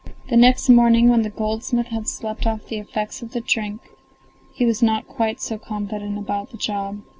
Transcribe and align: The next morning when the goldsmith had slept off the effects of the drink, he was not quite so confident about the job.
The 0.31 0.35
next 0.35 0.67
morning 0.67 1.09
when 1.09 1.21
the 1.21 1.29
goldsmith 1.29 1.89
had 1.89 2.07
slept 2.07 2.47
off 2.47 2.65
the 2.65 2.79
effects 2.79 3.21
of 3.21 3.33
the 3.33 3.39
drink, 3.39 3.83
he 4.51 4.65
was 4.65 4.81
not 4.81 5.07
quite 5.07 5.39
so 5.39 5.59
confident 5.59 6.17
about 6.17 6.49
the 6.49 6.57
job. 6.57 7.03